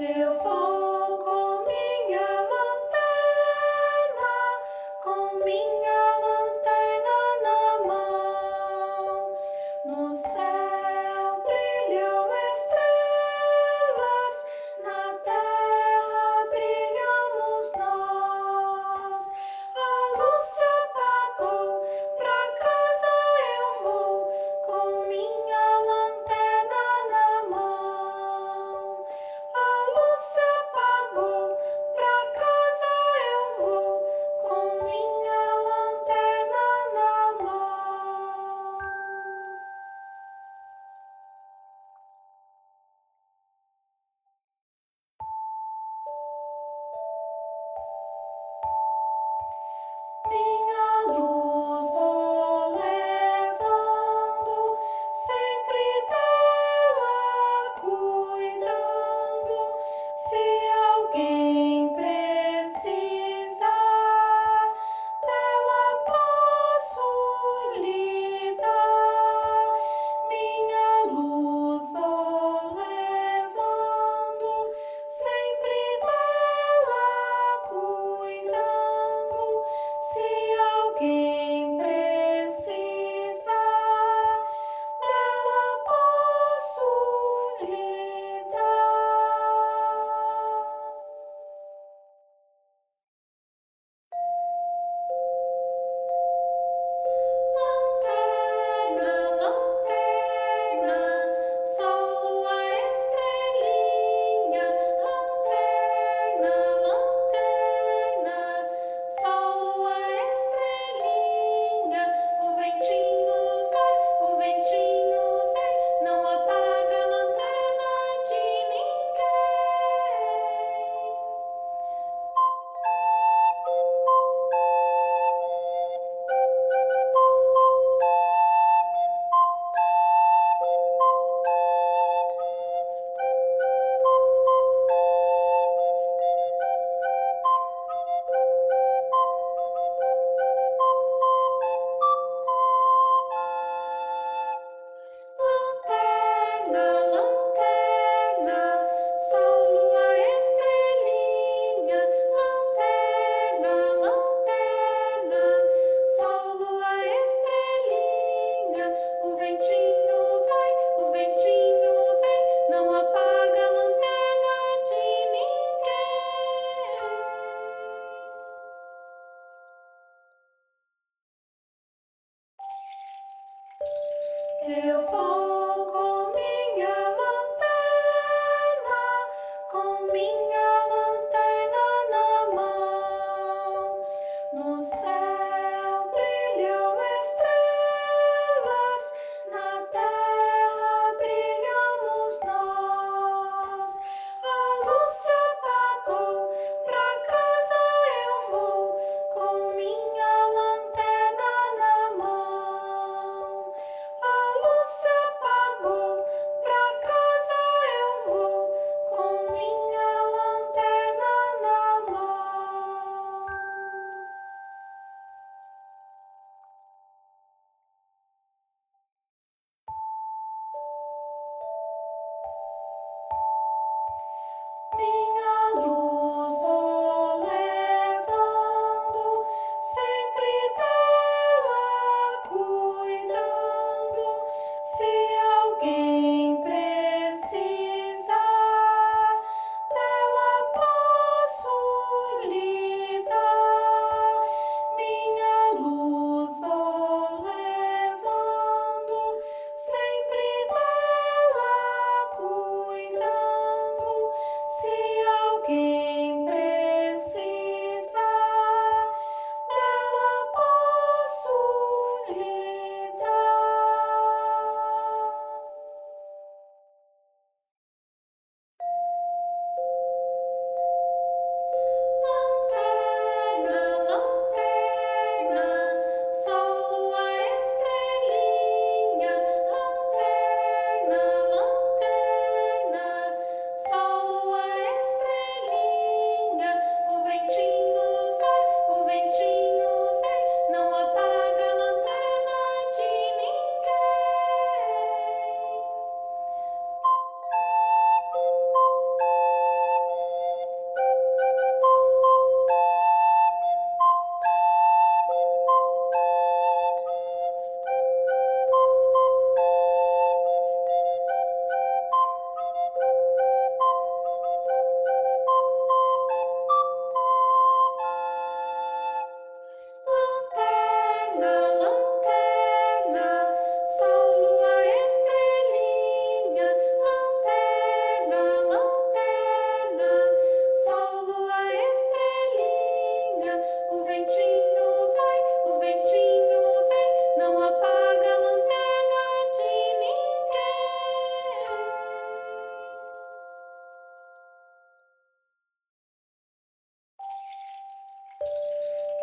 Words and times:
Eu 0.00 0.42
vou 0.42 1.51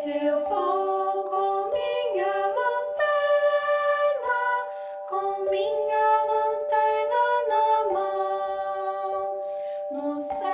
Eu 0.02 0.40
vou 0.48 1.24
com 1.24 1.70
minha 1.70 2.32
lanterna, 2.56 3.12
com 5.06 5.44
minha 5.50 6.24
lanterna 6.24 7.24
na 7.50 7.92
mão, 7.92 9.42
no 9.90 10.18
céu. 10.18 10.49